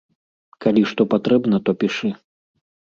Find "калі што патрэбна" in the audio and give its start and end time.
0.65-1.61